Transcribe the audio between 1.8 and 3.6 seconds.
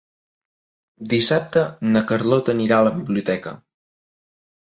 na Carlota anirà a la biblioteca.